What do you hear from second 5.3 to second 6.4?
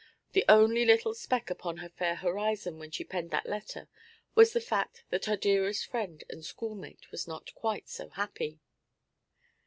dearest friend